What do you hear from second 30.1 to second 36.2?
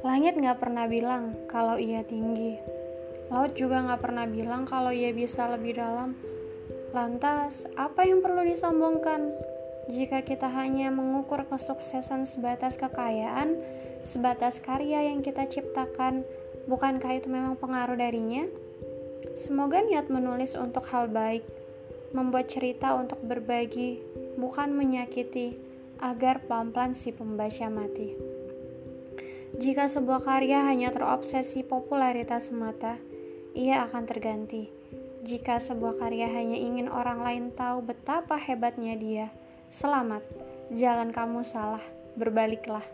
karya hanya terobsesi popularitas semata, ia akan terganti. Jika sebuah